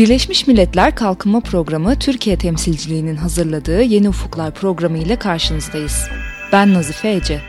Birleşmiş 0.00 0.46
Milletler 0.46 0.94
Kalkınma 0.94 1.40
Programı 1.40 1.98
Türkiye 1.98 2.38
temsilciliğinin 2.38 3.16
hazırladığı 3.16 3.82
Yeni 3.82 4.08
Ufuklar 4.08 4.54
programı 4.54 4.98
ile 4.98 5.16
karşınızdayız. 5.16 6.08
Ben 6.52 6.74
Nazife 6.74 7.12
Ece. 7.12 7.40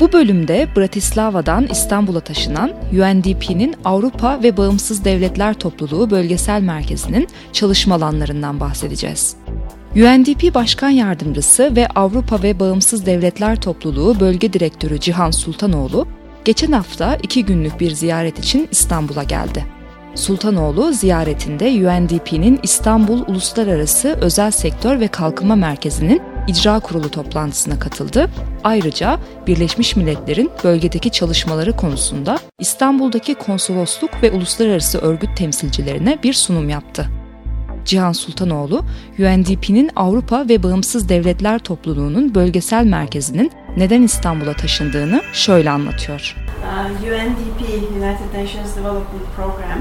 Bu 0.00 0.12
bölümde 0.12 0.68
Bratislava'dan 0.76 1.66
İstanbul'a 1.66 2.20
taşınan 2.20 2.72
UNDP'nin 2.92 3.74
Avrupa 3.84 4.42
ve 4.42 4.56
Bağımsız 4.56 5.04
Devletler 5.04 5.54
Topluluğu 5.54 6.10
Bölgesel 6.10 6.62
Merkezi'nin 6.62 7.28
çalışma 7.52 7.94
alanlarından 7.94 8.60
bahsedeceğiz. 8.60 9.36
UNDP 9.96 10.54
Başkan 10.54 10.90
Yardımcısı 10.90 11.76
ve 11.76 11.88
Avrupa 11.88 12.42
ve 12.42 12.60
Bağımsız 12.60 13.06
Devletler 13.06 13.60
Topluluğu 13.60 14.20
Bölge 14.20 14.52
Direktörü 14.52 15.00
Cihan 15.00 15.30
Sultanoğlu, 15.30 16.08
geçen 16.44 16.72
hafta 16.72 17.18
iki 17.22 17.44
günlük 17.44 17.80
bir 17.80 17.90
ziyaret 17.90 18.38
için 18.38 18.68
İstanbul'a 18.70 19.22
geldi. 19.22 19.83
Sultanoğlu 20.14 20.92
ziyaretinde 20.92 21.64
UNDP'nin 21.64 22.60
İstanbul 22.62 23.24
Uluslararası 23.26 24.18
Özel 24.20 24.50
Sektör 24.50 25.00
ve 25.00 25.08
Kalkınma 25.08 25.56
Merkezi'nin 25.56 26.22
icra 26.48 26.80
kurulu 26.80 27.10
toplantısına 27.10 27.78
katıldı. 27.78 28.30
Ayrıca 28.64 29.18
Birleşmiş 29.46 29.96
Milletler'in 29.96 30.50
bölgedeki 30.64 31.10
çalışmaları 31.10 31.76
konusunda 31.76 32.38
İstanbul'daki 32.58 33.34
konsolosluk 33.34 34.22
ve 34.22 34.30
uluslararası 34.30 34.98
örgüt 34.98 35.36
temsilcilerine 35.36 36.18
bir 36.22 36.32
sunum 36.32 36.68
yaptı. 36.68 37.06
Cihan 37.84 38.12
Sultanoğlu, 38.12 38.84
UNDP'nin 39.18 39.90
Avrupa 39.96 40.48
ve 40.48 40.62
Bağımsız 40.62 41.08
Devletler 41.08 41.58
Topluluğu'nun 41.58 42.34
bölgesel 42.34 42.84
merkezinin 42.84 43.52
neden 43.76 44.02
İstanbul'a 44.02 44.52
taşındığını 44.52 45.22
şöyle 45.32 45.70
anlatıyor. 45.70 46.36
Uh, 46.64 46.90
UNDP, 47.02 47.60
United 47.96 48.42
Nations 48.42 48.76
Development 48.76 49.24
Program, 49.36 49.78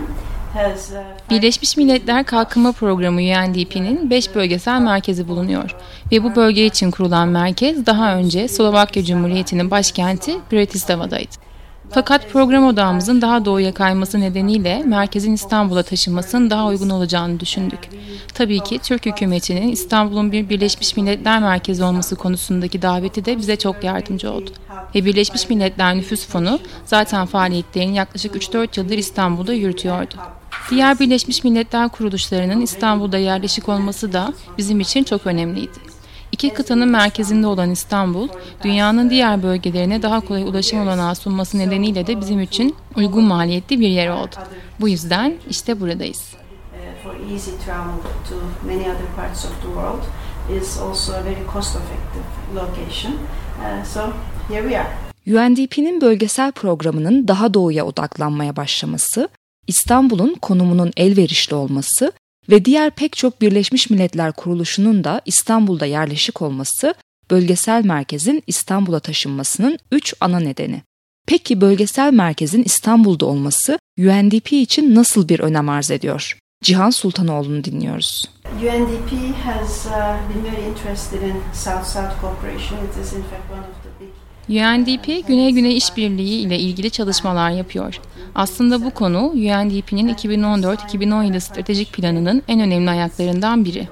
Birleşmiş 1.30 1.78
Milletler 1.78 2.24
Kalkınma 2.24 2.72
Programı 2.72 3.20
UNDP'nin 3.20 4.10
5 4.10 4.36
bölgesel 4.36 4.82
merkezi 4.82 5.28
bulunuyor 5.28 5.76
ve 6.12 6.24
bu 6.24 6.36
bölge 6.36 6.66
için 6.66 6.92
kurulan 6.92 7.28
merkez 7.28 7.86
daha 7.86 8.16
önce 8.16 8.48
Slovakya 8.48 9.04
Cumhuriyeti'nin 9.04 9.72
başkenti 9.72 10.36
Bratislava'daydı. 10.52 11.36
Fakat 11.90 12.30
program 12.30 12.66
odağımızın 12.66 13.22
daha 13.22 13.46
doğuya 13.46 13.74
kayması 13.74 14.20
nedeniyle 14.20 14.84
merkezin 14.86 15.34
İstanbul'a 15.34 15.84
taşınmasının 15.84 16.50
daha 16.50 16.68
uygun 16.68 16.90
olacağını 16.90 17.40
düşündük. 17.40 17.80
Tabii 18.34 18.60
ki 18.60 18.80
Türk 18.80 19.06
hükümetinin 19.06 19.68
İstanbul'un 19.68 20.32
bir 20.32 20.50
Birleşmiş 20.50 20.98
Milletler 20.98 21.40
merkezi 21.40 21.84
olması 21.84 22.16
konusundaki 22.16 22.82
daveti 22.82 23.26
de 23.26 23.38
bize 23.38 23.56
çok 23.56 23.84
yardımcı 23.84 24.32
oldu. 24.32 24.50
Ve 24.96 25.06
Birleşmiş 25.06 25.50
Milletler 25.50 25.98
Nüfus 25.98 26.28
Fonu 26.28 26.60
zaten 26.86 27.26
faaliyetlerini 27.26 27.96
yaklaşık 27.96 28.36
3-4 28.36 28.80
yıldır 28.80 28.98
İstanbul'da 28.98 29.54
yürütüyordu. 29.54 30.16
Diğer 30.74 31.00
Birleşmiş 31.00 31.44
Milletler 31.44 31.90
kuruluşlarının 31.90 32.62
İstanbul'da 32.62 33.18
yerleşik 33.18 33.70
olması 33.70 34.14
da 34.14 34.34
bizim 34.58 34.80
için 34.80 35.04
çok 35.04 35.28
önemliydi. 35.28 35.80
İki 36.32 36.50
kıtanın 36.50 36.88
merkezinde 36.88 37.48
olan 37.48 37.72
İstanbul, 37.72 38.28
dünyanın 38.64 39.10
diğer 39.10 39.44
bölgelerine 39.44 40.02
daha 40.02 40.20
kolay 40.20 40.44
ulaşım 40.44 40.82
olanağı 40.82 41.16
sunması 41.16 41.58
nedeniyle 41.58 42.08
de 42.08 42.22
bizim 42.22 42.42
için 42.42 42.76
uygun 42.96 43.24
maliyetli 43.24 43.80
bir 43.80 43.88
yer 43.88 44.10
oldu. 44.10 44.36
Bu 44.82 44.90
yüzden 44.90 45.34
işte 45.50 45.82
buradayız. 45.82 46.34
UNDP'nin 55.28 56.02
bölgesel 56.02 56.52
programının 56.52 57.28
daha 57.28 57.54
doğuya 57.54 57.86
odaklanmaya 57.86 58.56
başlaması, 58.56 59.30
İstanbul'un 59.68 60.36
konumunun 60.42 60.92
elverişli 60.98 61.56
olması 61.56 62.12
ve 62.50 62.66
diğer 62.66 62.92
pek 62.92 63.18
çok 63.18 63.42
Birleşmiş 63.42 63.90
Milletler 63.90 64.32
kuruluşunun 64.32 65.04
da 65.04 65.22
İstanbul'da 65.26 65.86
yerleşik 65.86 66.42
olması 66.42 66.94
bölgesel 67.32 67.86
merkezin 67.86 68.44
İstanbul'a 68.48 69.00
taşınmasının 69.00 69.80
üç 69.92 70.14
ana 70.20 70.40
nedeni. 70.40 70.82
Peki 71.28 71.62
bölgesel 71.62 72.14
merkezin 72.14 72.64
İstanbul'da 72.64 73.26
olması 73.26 73.80
UNDP 74.00 74.54
için 74.54 74.96
nasıl 74.96 75.30
bir 75.30 75.40
önem 75.40 75.70
arz 75.70 75.92
ediyor? 75.92 76.38
Cihan 76.64 76.90
Sultanoğlu'nu 76.90 77.64
dinliyoruz. 77.64 78.30
UNDP 78.62 79.12
has 79.46 79.86
uh, 79.86 79.92
been 80.30 80.54
very 80.54 80.70
interested 80.70 81.22
in 81.22 81.36
South-South 81.54 82.22
cooperation. 82.22 82.80
It 82.86 83.06
is 83.06 83.14
in 83.14 83.22
fact 83.22 83.52
one 83.52 83.60
of 83.60 83.84
the 83.84 84.06
big 84.06 84.14
UNDP 84.50 85.28
Güney-Güney 85.28 85.78
İşbirliği 85.78 86.42
ile 86.42 86.60
ilgili 86.60 86.92
çalışmalar 86.92 87.52
yapıyor. 87.52 88.00
Aslında 88.36 88.86
bu 88.86 88.90
konu 88.90 89.20
UNDP'nin 89.20 90.14
2014-2017 90.14 91.40
stratejik 91.40 91.94
planının 91.94 92.44
en 92.48 92.60
önemli 92.60 92.90
ayaklarından 92.90 93.66
biri. 93.66 93.88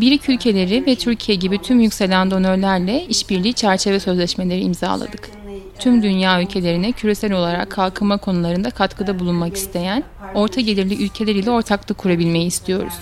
Birik 0.00 0.28
ülkeleri 0.28 0.86
ve 0.86 0.94
Türkiye 0.94 1.38
gibi 1.38 1.58
tüm 1.62 1.80
yükselen 1.80 2.30
donörlerle 2.30 3.06
işbirliği 3.06 3.54
çerçeve 3.54 4.00
sözleşmeleri 4.00 4.60
imzaladık. 4.60 5.30
Tüm 5.78 6.02
dünya 6.02 6.42
ülkelerine 6.42 6.92
küresel 6.92 7.32
olarak 7.32 7.70
kalkınma 7.70 8.16
konularında 8.16 8.70
katkıda 8.70 9.18
bulunmak 9.18 9.56
isteyen, 9.56 10.04
orta 10.34 10.60
gelirli 10.60 11.04
ülkeler 11.04 11.34
ile 11.34 11.50
ortaklık 11.50 11.98
kurabilmeyi 11.98 12.46
istiyoruz. 12.46 12.94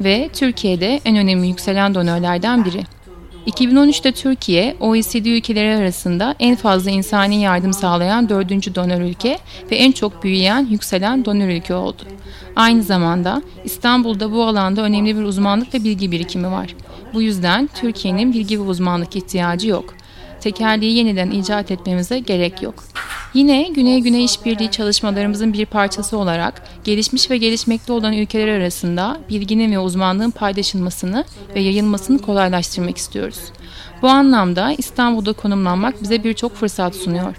Ve 0.00 0.30
Türkiye'de 0.32 1.00
en 1.04 1.16
önemli 1.16 1.48
yükselen 1.48 1.94
donörlerden 1.94 2.64
biri. 2.64 2.95
2013'te 3.46 4.12
Türkiye, 4.12 4.76
OECD 4.80 5.26
ülkeleri 5.26 5.76
arasında 5.76 6.34
en 6.40 6.56
fazla 6.56 6.90
insani 6.90 7.42
yardım 7.42 7.72
sağlayan 7.72 8.28
dördüncü 8.28 8.74
donör 8.74 9.00
ülke 9.00 9.38
ve 9.70 9.76
en 9.76 9.92
çok 9.92 10.22
büyüyen, 10.22 10.66
yükselen 10.70 11.24
donör 11.24 11.48
ülke 11.48 11.74
oldu. 11.74 12.02
Aynı 12.56 12.82
zamanda 12.82 13.42
İstanbul'da 13.64 14.32
bu 14.32 14.44
alanda 14.44 14.82
önemli 14.82 15.16
bir 15.16 15.22
uzmanlık 15.22 15.74
ve 15.74 15.84
bilgi 15.84 16.10
birikimi 16.12 16.50
var. 16.50 16.74
Bu 17.14 17.22
yüzden 17.22 17.68
Türkiye'nin 17.74 18.32
bilgi 18.32 18.60
ve 18.60 18.62
uzmanlık 18.62 19.16
ihtiyacı 19.16 19.68
yok. 19.68 19.94
Tekerleği 20.40 20.96
yeniden 20.96 21.30
icat 21.30 21.70
etmemize 21.70 22.18
gerek 22.18 22.62
yok. 22.62 22.84
Yine 23.36 23.68
Güney-Güney 23.68 24.24
işbirliği 24.24 24.70
çalışmalarımızın 24.70 25.52
bir 25.52 25.66
parçası 25.66 26.18
olarak 26.18 26.62
gelişmiş 26.84 27.30
ve 27.30 27.38
gelişmekte 27.38 27.92
olan 27.92 28.12
ülkeler 28.12 28.48
arasında 28.48 29.18
bilginin 29.28 29.72
ve 29.72 29.78
uzmanlığın 29.78 30.30
paylaşılmasını 30.30 31.24
ve 31.54 31.60
yayılmasını 31.60 32.18
kolaylaştırmak 32.18 32.96
istiyoruz. 32.96 33.38
Bu 34.02 34.08
anlamda 34.08 34.72
İstanbul'da 34.78 35.32
konumlanmak 35.32 36.02
bize 36.02 36.24
birçok 36.24 36.54
fırsat 36.54 36.94
sunuyor. 36.94 37.36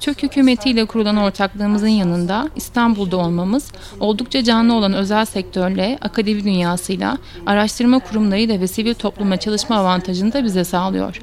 Türk 0.00 0.22
hükümetiyle 0.22 0.84
kurulan 0.84 1.16
ortaklığımızın 1.16 1.88
yanında 1.88 2.50
İstanbul'da 2.56 3.16
olmamız 3.16 3.72
oldukça 4.00 4.44
canlı 4.44 4.74
olan 4.74 4.92
özel 4.92 5.24
sektörle, 5.24 5.98
akademi 6.02 6.44
dünyasıyla, 6.44 7.18
araştırma 7.46 7.98
kurumlarıyla 7.98 8.60
ve 8.60 8.66
sivil 8.66 8.94
toplumla 8.94 9.36
çalışma 9.36 9.76
avantajını 9.76 10.32
da 10.32 10.44
bize 10.44 10.64
sağlıyor. 10.64 11.20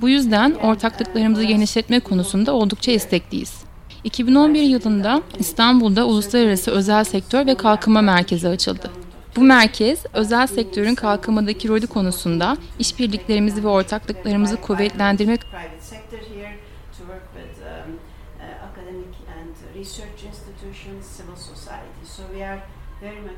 Bu 0.00 0.08
yüzden 0.08 0.54
ortaklıklarımızı 0.62 1.44
genişletme 1.44 2.00
konusunda 2.00 2.52
oldukça 2.52 2.92
istekliyiz. 2.92 3.65
2011 4.06 4.62
yılında 4.62 5.22
İstanbul'da 5.38 6.06
Uluslararası 6.06 6.70
Özel 6.70 7.04
Sektör 7.04 7.46
ve 7.46 7.54
Kalkınma 7.54 8.00
Merkezi 8.00 8.48
açıldı. 8.48 8.90
Bu 9.36 9.40
merkez, 9.40 10.04
özel 10.12 10.46
sektörün 10.46 10.94
kalkınmadaki 10.94 11.68
rolü 11.68 11.86
konusunda 11.86 12.56
işbirliklerimizi 12.78 13.64
ve 13.64 13.68
ortaklıklarımızı 13.68 14.56
kuvvetlendirmek 14.56 15.40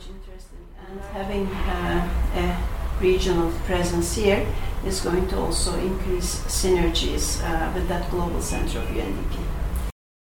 interested 0.08 0.58
and 0.88 1.00
having 1.12 1.48
uh, 1.50 2.56
regional 3.00 3.50
presence 3.66 4.22
here 4.22 4.46
is 4.86 5.00
going 5.00 5.28
to 5.28 5.36
also 5.36 5.72
increase 5.78 6.30
synergies 6.48 7.42
uh, 7.42 7.72
with 7.74 7.88
that 7.88 8.10
global 8.10 8.40
center 8.40 8.78
of 8.78 8.90
UNDP. 8.90 9.67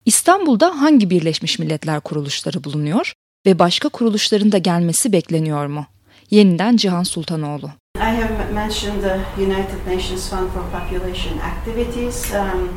İstanbul'da 0.08 0.82
hangi 0.82 1.10
Birleşmiş 1.10 1.60
Milletler 1.60 2.00
kuruluşları 2.00 2.64
bulunuyor 2.64 3.14
ve 3.46 3.60
başka 3.60 3.90
kuruluşların 3.90 4.52
da 4.52 4.58
gelmesi 4.58 5.12
bekleniyor 5.12 5.66
mu? 5.66 5.86
Yeniden 6.32 6.78
Cihan 6.78 7.04
Sultanoğlu. 7.04 7.66
I 7.96 8.00
have 8.00 8.54
mentioned 8.54 9.02
the 9.02 9.44
United 9.44 9.96
Nations 9.96 10.30
Fund 10.30 10.50
for 10.50 10.62
Population 10.80 11.38
Activities. 11.38 12.34
Um, 12.34 12.70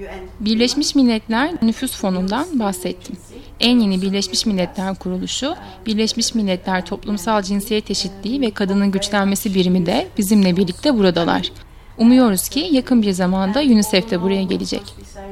uh, 0.00 0.06
Birleşmiş 0.40 0.94
Milletler 0.94 1.50
Nüfus 1.62 1.96
Fonu'ndan 1.96 2.58
bahsettim. 2.58 3.16
En 3.60 3.78
yeni 3.78 4.02
Birleşmiş 4.02 4.46
Milletler 4.46 4.94
Kuruluşu, 4.94 5.54
Birleşmiş 5.86 6.34
Milletler 6.34 6.86
Toplumsal 6.86 7.42
Cinsiyet 7.42 7.90
Eşitliği 7.90 8.40
ve 8.40 8.50
Kadının 8.50 8.90
Güçlenmesi 8.90 9.54
Birimi 9.54 9.86
de 9.86 10.08
bizimle 10.18 10.56
birlikte 10.56 10.98
buradalar. 10.98 11.52
Umuyoruz 11.98 12.48
ki 12.48 12.68
yakın 12.70 13.02
bir 13.02 13.12
zamanda 13.12 13.60
UNICEF 13.60 14.10
de 14.10 14.22
buraya 14.22 14.42
gelecek. 14.42 14.82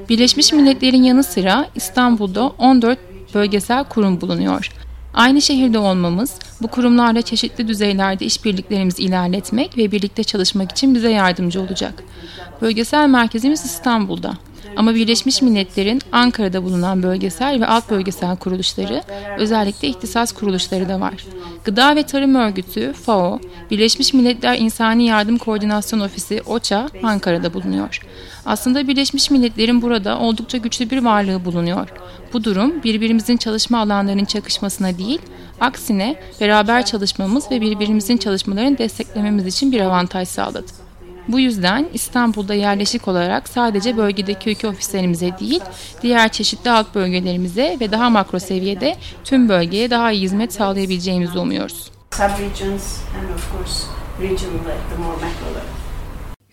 Birleşmiş 0.09 0.53
Milletler'in 0.53 1.03
yanı 1.03 1.25
sıra 1.25 1.67
İstanbul'da 1.75 2.47
14 2.47 2.99
bölgesel 3.35 3.85
kurum 3.85 4.21
bulunuyor. 4.21 4.71
Aynı 5.15 5.43
şehirde 5.43 5.79
olmamız, 5.79 6.39
bu 6.63 6.69
kurumlarla 6.69 7.23
çeşitli 7.23 7.69
düzeylerde 7.69 8.25
işbirliklerimizi 8.25 9.03
ilerletmek 9.03 9.79
ve 9.79 9.93
birlikte 9.93 10.25
çalışmak 10.25 10.73
için 10.73 10.95
bize 10.95 11.11
yardımcı 11.11 11.61
olacak. 11.61 12.03
Bölgesel 12.61 13.09
merkezimiz 13.09 13.65
İstanbul'da. 13.65 14.35
Ama 14.77 14.95
Birleşmiş 14.95 15.43
Milletler'in 15.43 16.03
Ankara'da 16.13 16.65
bulunan 16.65 17.03
bölgesel 17.03 17.61
ve 17.61 17.67
alt 17.67 17.91
bölgesel 17.91 18.37
kuruluşları, 18.37 19.03
özellikle 19.39 19.89
ihtisas 19.89 20.33
kuruluşları 20.33 20.89
da 20.89 21.01
var. 21.01 21.25
Gıda 21.65 21.97
ve 21.97 22.03
Tarım 22.03 22.35
Örgütü, 22.35 22.93
FAO, 22.93 23.41
Birleşmiş 23.71 24.15
Milletler 24.15 24.59
İnsani 24.59 25.07
Yardım 25.07 25.39
Koordinasyon 25.39 26.01
Ofisi, 26.01 26.43
OÇA, 26.47 26.89
Ankara'da 27.03 27.55
bulunuyor. 27.55 28.01
Aslında 28.47 28.89
Birleşmiş 28.89 29.31
Milletler'in 29.31 29.83
burada 29.83 30.19
oldukça 30.19 30.59
güçlü 30.59 30.91
bir 30.91 31.05
varlığı 31.05 31.45
bulunuyor. 31.45 31.89
Bu 32.33 32.45
durum 32.45 32.83
birbirimizin 32.83 33.37
çalışma 33.37 33.79
alanlarının 33.79 34.25
çakışmasına 34.25 34.99
değil, 34.99 35.21
aksine 35.61 36.17
beraber 36.41 36.85
çalışmamız 36.85 37.51
ve 37.51 37.61
birbirimizin 37.61 38.17
çalışmalarını 38.17 38.79
desteklememiz 38.79 39.47
için 39.47 39.73
bir 39.73 39.81
avantaj 39.81 40.29
sağladı. 40.29 40.80
Bu 41.29 41.41
yüzden 41.41 41.87
İstanbul'da 41.95 42.55
yerleşik 42.55 43.09
olarak 43.09 43.49
sadece 43.49 43.97
bölgedeki 43.97 44.51
ülke 44.51 44.69
ofislerimize 44.69 45.39
değil, 45.41 45.61
diğer 46.03 46.29
çeşitli 46.29 46.71
alt 46.71 46.95
bölgelerimize 46.95 47.77
ve 47.81 47.93
daha 47.93 48.11
makro 48.11 48.39
seviyede 48.39 48.97
tüm 49.25 49.49
bölgeye 49.49 49.91
daha 49.91 50.13
iyi 50.13 50.23
hizmet 50.23 50.53
sağlayabileceğimizi 50.53 51.39
umuyoruz. 51.39 51.91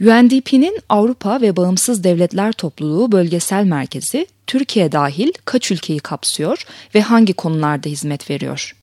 UNDP'nin 0.01 0.79
Avrupa 0.89 1.41
ve 1.41 1.55
Bağımsız 1.55 2.03
Devletler 2.03 2.51
Topluluğu 2.51 3.11
Bölgesel 3.11 3.63
Merkezi 3.63 4.27
Türkiye 4.47 4.91
dahil 4.91 5.31
kaç 5.45 5.71
ülkeyi 5.71 5.99
kapsıyor 5.99 6.63
ve 6.95 7.01
hangi 7.01 7.33
konularda 7.33 7.89
hizmet 7.89 8.29
veriyor? 8.29 8.76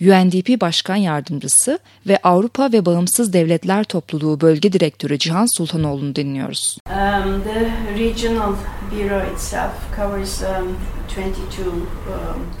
UNDP 0.00 0.60
Başkan 0.60 0.96
Yardımcısı 0.96 1.78
ve 2.06 2.18
Avrupa 2.22 2.72
ve 2.72 2.86
Bağımsız 2.86 3.32
Devletler 3.32 3.84
Topluluğu 3.84 4.40
Bölge 4.40 4.72
Direktörü 4.72 5.18
Cihan 5.18 5.46
Sultanoğlu'nu 5.56 6.16
dinliyoruz. 6.16 6.78
Um, 6.86 7.42
the 7.42 7.70
regional 8.04 8.54
bureau 8.92 9.34
itself 9.34 9.72
covers 9.96 10.42
um, 10.42 10.76
22 11.16 11.62
um, 11.62 11.86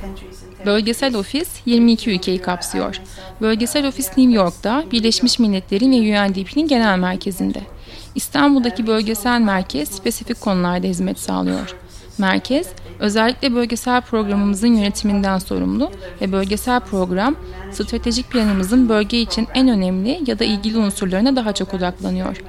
countries. 0.00 0.40
Bölgesel 0.66 1.14
ofis 1.14 1.48
22 1.66 2.10
ülkeyi 2.10 2.38
kapsıyor. 2.42 3.00
Bölgesel 3.40 3.88
ofis 3.88 4.08
New 4.08 4.34
York'ta 4.34 4.84
Birleşmiş 4.92 5.38
Milletler'in 5.38 5.92
ve 5.92 6.20
UNDP'nin 6.20 6.68
genel 6.68 6.98
merkezinde. 6.98 7.60
İstanbul'daki 8.14 8.86
bölgesel 8.86 9.40
merkez 9.40 9.88
spesifik 9.88 10.40
konularda 10.40 10.86
hizmet 10.86 11.18
sağlıyor. 11.18 11.76
Merkez, 12.18 12.66
özellikle 13.00 13.54
bölgesel 13.54 14.00
programımızın 14.00 14.68
yönetiminden 14.68 15.38
sorumlu 15.38 15.90
ve 16.20 16.32
bölgesel 16.32 16.80
program, 16.80 17.36
stratejik 17.72 18.30
planımızın 18.30 18.88
bölge 18.88 19.20
için 19.20 19.48
en 19.54 19.68
önemli 19.68 20.20
ya 20.26 20.38
da 20.38 20.44
ilgili 20.44 20.78
unsurlarına 20.78 21.36
daha 21.36 21.52
çok 21.52 21.74
odaklanıyor. 21.74 22.42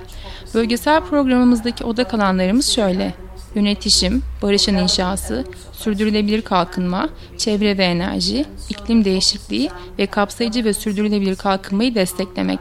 Bölgesel 0.53 1.01
programımızdaki 1.01 1.83
odak 1.83 2.13
alanlarımız 2.13 2.69
şöyle. 2.69 3.13
Yönetişim, 3.55 4.23
barışın 4.41 4.75
inşası, 4.75 5.45
sürdürülebilir 5.71 6.41
kalkınma, 6.41 7.09
çevre 7.37 7.77
ve 7.77 7.83
enerji, 7.83 8.45
iklim 8.69 9.05
değişikliği 9.05 9.69
ve 9.99 10.05
kapsayıcı 10.05 10.65
ve 10.65 10.73
sürdürülebilir 10.73 11.35
kalkınmayı 11.35 11.95
desteklemek. 11.95 12.59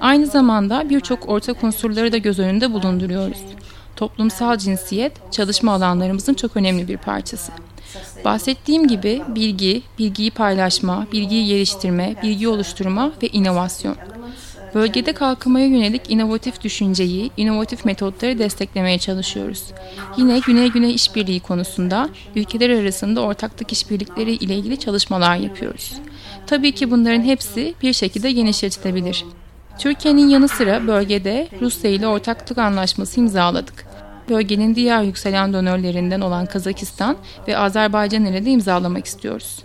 Aynı 0.00 0.26
zamanda 0.26 0.90
birçok 0.90 1.28
ortak 1.28 1.64
unsurları 1.64 2.12
da 2.12 2.16
göz 2.16 2.38
önünde 2.38 2.72
bulunduruyoruz. 2.72 3.38
Toplumsal 3.96 4.58
cinsiyet 4.58 5.32
çalışma 5.32 5.72
alanlarımızın 5.72 6.34
çok 6.34 6.56
önemli 6.56 6.88
bir 6.88 6.96
parçası. 6.96 7.52
Bahsettiğim 8.24 8.88
gibi 8.88 9.22
bilgi, 9.28 9.82
bilgiyi 9.98 10.30
paylaşma, 10.30 11.06
bilgiyi 11.12 11.46
geliştirme, 11.46 12.14
bilgi 12.22 12.48
oluşturma 12.48 13.12
ve 13.22 13.28
inovasyon. 13.28 13.96
Bölgede 14.74 15.12
kalkınmaya 15.12 15.66
yönelik 15.66 16.10
inovatif 16.10 16.62
düşünceyi, 16.64 17.30
inovatif 17.36 17.84
metotları 17.84 18.38
desteklemeye 18.38 18.98
çalışıyoruz. 18.98 19.64
Yine 20.16 20.38
Güney-Güney 20.38 20.94
işbirliği 20.94 21.40
konusunda 21.40 22.08
ülkeler 22.36 22.70
arasında 22.70 23.20
ortaklık 23.20 23.72
işbirlikleri 23.72 24.32
ile 24.32 24.54
ilgili 24.54 24.76
çalışmalar 24.76 25.36
yapıyoruz. 25.36 25.92
Tabii 26.46 26.72
ki 26.72 26.90
bunların 26.90 27.22
hepsi 27.22 27.74
bir 27.82 27.92
şekilde 27.92 28.32
genişletilebilir. 28.32 29.24
Türkiye'nin 29.78 30.28
yanı 30.28 30.48
sıra 30.48 30.86
bölgede 30.86 31.48
Rusya 31.60 31.90
ile 31.90 32.06
ortaklık 32.06 32.58
anlaşması 32.58 33.20
imzaladık. 33.20 33.86
Bölgenin 34.28 34.74
diğer 34.74 35.02
yükselen 35.02 35.52
donörlerinden 35.52 36.20
olan 36.20 36.46
Kazakistan 36.46 37.16
ve 37.48 37.58
Azerbaycan 37.58 38.24
ile 38.24 38.44
de 38.44 38.50
imzalamak 38.50 39.06
istiyoruz. 39.06 39.64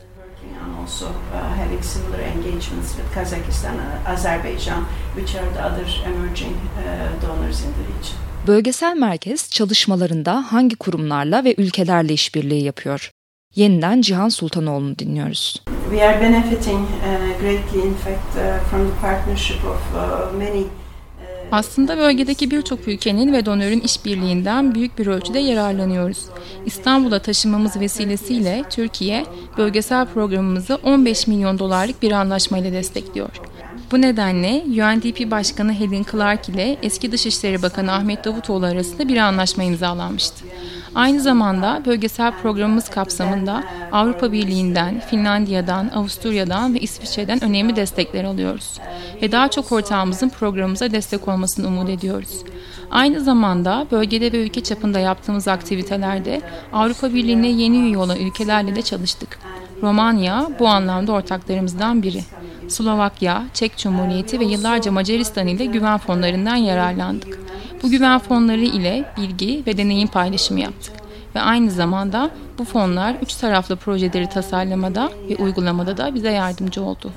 also 0.89 1.05
uh, 1.05 1.57
having 1.57 1.83
similar 1.83 2.19
engagements 2.19 2.95
with 2.95 3.13
Kazakhstan 3.13 3.77
and 3.79 4.07
Azerbaijan, 4.07 4.85
which 5.15 5.35
are 5.35 5.49
the 5.53 5.61
other 5.67 5.85
emerging 6.05 6.53
uh, 6.53 7.21
donors 7.21 7.61
in 7.65 7.71
the 7.73 7.83
region. 7.83 8.17
Bölgesel 8.47 8.95
merkez 8.97 9.49
çalışmalarında 9.49 10.45
hangi 10.51 10.75
kurumlarla 10.75 11.43
ve 11.43 11.55
ülkelerle 11.57 12.13
işbirliği 12.13 12.63
yapıyor? 12.63 13.11
Yeniden 13.55 14.01
Cihan 14.01 14.29
Sultanoğlu'nu 14.29 14.99
dinliyoruz. 14.99 15.63
We 15.89 16.07
are 16.07 16.21
benefiting 16.21 16.87
uh, 16.87 17.41
greatly 17.41 17.79
in 17.79 17.93
fact 17.93 18.35
uh, 18.35 18.69
from 18.69 18.89
the 18.89 19.01
partnership 19.01 19.65
of 19.65 19.95
uh, 19.95 20.37
many 20.37 20.63
aslında 21.51 21.97
bölgedeki 21.97 22.51
birçok 22.51 22.87
ülkenin 22.87 23.33
ve 23.33 23.45
donörün 23.45 23.79
işbirliğinden 23.79 24.75
büyük 24.75 24.99
bir 24.99 25.07
ölçüde 25.07 25.39
yararlanıyoruz. 25.39 26.17
İstanbul'a 26.65 27.19
taşınmamız 27.19 27.79
vesilesiyle 27.79 28.63
Türkiye, 28.69 29.25
bölgesel 29.57 30.05
programımızı 30.05 30.75
15 30.83 31.27
milyon 31.27 31.59
dolarlık 31.59 32.01
bir 32.01 32.11
anlaşmayla 32.11 32.71
destekliyor. 32.71 33.29
Bu 33.91 34.01
nedenle 34.01 34.63
UNDP 34.65 35.31
Başkanı 35.31 35.73
Helen 35.73 36.05
Clark 36.11 36.49
ile 36.49 36.77
eski 36.83 37.11
Dışişleri 37.11 37.61
Bakanı 37.61 37.91
Ahmet 37.91 38.25
Davutoğlu 38.25 38.65
arasında 38.65 39.07
bir 39.07 39.17
anlaşma 39.17 39.63
imzalanmıştı. 39.63 40.45
Aynı 40.99 41.19
zamanda 41.19 41.81
bölgesel 41.85 42.31
programımız 42.31 42.89
kapsamında 42.89 43.63
Avrupa 43.91 44.31
Birliği'nden, 44.31 44.99
Finlandiya'dan, 44.99 45.89
Avusturya'dan 45.95 46.73
ve 46.73 46.79
İsviçre'den 46.79 47.43
önemli 47.43 47.75
destekler 47.75 48.23
alıyoruz. 48.23 48.79
Ve 49.21 49.31
daha 49.31 49.47
çok 49.47 49.71
ortağımızın 49.71 50.29
programımıza 50.29 50.91
destek 50.91 51.27
olmasını 51.27 51.67
umut 51.67 51.89
ediyoruz. 51.89 52.43
Aynı 52.91 53.21
zamanda 53.21 53.87
bölgede 53.91 54.31
ve 54.31 54.43
ülke 54.43 54.63
çapında 54.63 54.99
yaptığımız 54.99 55.47
aktivitelerde 55.47 56.41
Avrupa 56.73 57.13
Birliği'ne 57.13 57.49
yeni 57.49 57.77
üye 57.77 57.97
olan 57.97 58.17
ülkelerle 58.17 58.75
de 58.75 58.81
çalıştık. 58.81 59.39
Romanya 59.81 60.49
bu 60.59 60.67
anlamda 60.67 61.11
ortaklarımızdan 61.11 62.03
biri. 62.03 62.23
Slovakya, 62.67 63.43
Çek 63.53 63.77
Cumhuriyeti 63.77 64.39
ve 64.39 64.45
yıllarca 64.45 64.91
Macaristan 64.91 65.47
ile 65.47 65.65
güven 65.65 65.97
fonlarından 65.97 66.55
yararlandık. 66.55 67.48
Bu 67.83 67.89
güven 67.89 68.19
fonları 68.19 68.61
ile 68.61 69.05
bilgi 69.17 69.63
ve 69.67 69.77
deneyim 69.77 70.07
paylaşımı 70.07 70.59
yaptık 70.59 70.93
ve 71.35 71.39
aynı 71.39 71.71
zamanda 71.71 72.31
bu 72.57 72.65
fonlar 72.65 73.15
üç 73.21 73.35
taraflı 73.35 73.75
projeleri 73.75 74.29
tasarlamada 74.29 75.11
ve 75.29 75.35
uygulamada 75.35 75.97
da 75.97 76.15
bize 76.15 76.31
yardımcı 76.31 76.83
oldu. 76.83 77.11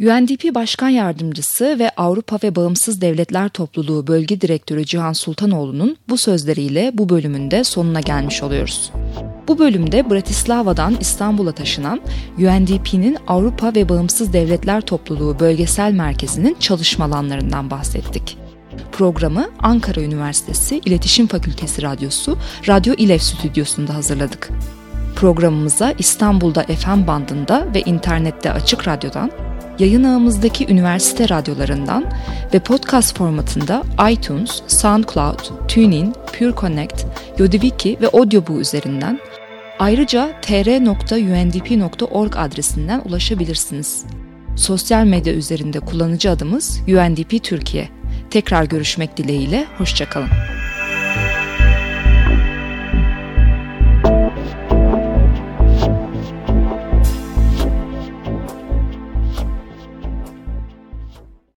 UNDP 0.00 0.54
Başkan 0.54 0.88
Yardımcısı 0.88 1.78
ve 1.78 1.90
Avrupa 1.96 2.38
ve 2.42 2.56
Bağımsız 2.56 3.00
Devletler 3.00 3.48
Topluluğu 3.48 4.06
Bölge 4.06 4.40
Direktörü 4.40 4.84
Cihan 4.84 5.12
Sultanoğlu'nun 5.12 5.96
bu 6.08 6.18
sözleriyle 6.18 6.90
bu 6.94 7.08
bölümün 7.08 7.50
de 7.50 7.64
sonuna 7.64 8.00
gelmiş 8.00 8.42
oluyoruz. 8.42 8.92
Bu 9.48 9.58
bölümde 9.58 10.10
Bratislava'dan 10.10 10.96
İstanbul'a 11.00 11.52
taşınan 11.52 12.00
UNDP'nin 12.38 13.16
Avrupa 13.26 13.74
ve 13.74 13.88
Bağımsız 13.88 14.32
Devletler 14.32 14.80
Topluluğu 14.80 15.40
Bölgesel 15.40 15.92
Merkezi'nin 15.92 16.56
çalışma 16.60 17.04
alanlarından 17.04 17.70
bahsettik. 17.70 18.38
Programı 18.92 19.48
Ankara 19.58 20.00
Üniversitesi 20.00 20.80
İletişim 20.84 21.26
Fakültesi 21.26 21.82
Radyosu 21.82 22.38
Radyo 22.68 22.94
İlev 22.94 23.18
Stüdyosu'nda 23.18 23.94
hazırladık. 23.94 24.50
Programımıza 25.16 25.94
İstanbul'da 25.98 26.62
FM 26.62 27.06
bandında 27.06 27.66
ve 27.74 27.80
internette 27.80 28.52
açık 28.52 28.88
radyodan, 28.88 29.30
yayın 29.78 30.04
ağımızdaki 30.04 30.72
üniversite 30.72 31.28
radyolarından 31.28 32.04
ve 32.54 32.58
podcast 32.58 33.16
formatında 33.18 33.82
iTunes, 34.10 34.62
SoundCloud, 34.66 35.68
TuneIn, 35.68 36.12
Pure 36.38 36.52
Connect, 36.60 37.04
Yodiviki 37.38 37.98
ve 38.00 38.08
Audioboo 38.08 38.60
üzerinden 38.60 39.20
Ayrıca 39.78 40.40
tr.undp.org 40.42 42.36
adresinden 42.36 43.02
ulaşabilirsiniz. 43.04 44.04
Sosyal 44.56 45.04
medya 45.04 45.34
üzerinde 45.34 45.80
kullanıcı 45.80 46.30
adımız 46.30 46.80
UNDP 46.88 47.44
Türkiye. 47.44 47.88
Tekrar 48.30 48.64
görüşmek 48.64 49.16
dileğiyle, 49.16 49.66
hoşçakalın. 49.78 50.28